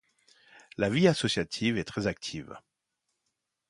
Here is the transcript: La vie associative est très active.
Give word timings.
La 0.77 0.89
vie 0.89 1.07
associative 1.07 1.77
est 1.77 1.83
très 1.83 2.07
active. 2.07 2.57